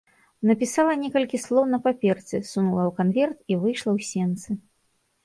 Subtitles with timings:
[0.51, 4.49] Напісала некалькі слоў на паперцы, сунула ў канверт і выйшла ў сенцы.